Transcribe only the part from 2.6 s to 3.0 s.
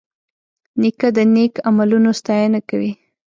کوي.